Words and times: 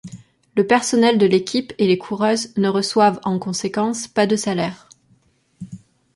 Le 0.55 0.65
personnel 0.65 1.19
de 1.19 1.27
l'équipe 1.27 1.73
et 1.77 1.85
les 1.85 1.99
coureuses 1.99 2.57
ne 2.57 2.67
reçoivent 2.69 3.19
en 3.23 3.37
conséquence 3.37 4.07
pas 4.07 4.25
de 4.25 4.35
salaire. 4.35 4.89